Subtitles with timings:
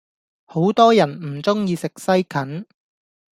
[0.45, 2.65] 好多人唔鍾意食西芹